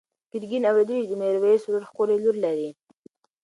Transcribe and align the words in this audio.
ګرګین 0.31 0.63
اورېدلي 0.69 0.99
وو 1.03 1.07
چې 1.09 1.09
د 1.11 1.13
میرویس 1.19 1.61
ورور 1.63 1.83
ښکلې 1.89 2.17
لور 2.23 2.35
لري. 2.45 2.69